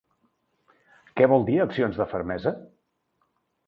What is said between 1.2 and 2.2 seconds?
Què vol dir ‘accions de